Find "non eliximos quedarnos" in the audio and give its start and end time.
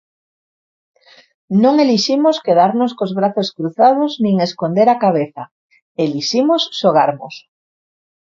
1.63-2.91